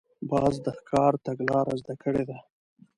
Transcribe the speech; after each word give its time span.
باز 0.29 0.53
د 0.65 0.67
ښکار 0.77 1.13
تګلاره 1.25 1.73
زده 1.81 1.93
کړې 2.03 2.23
ده 2.29 2.37